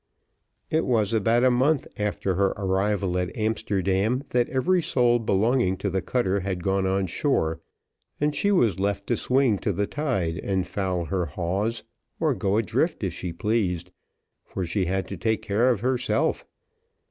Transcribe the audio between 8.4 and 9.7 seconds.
was left to swing